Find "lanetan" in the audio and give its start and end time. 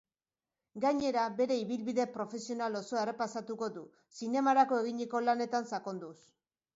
5.27-5.69